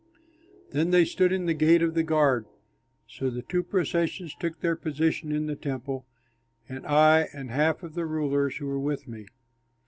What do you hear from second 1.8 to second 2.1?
of the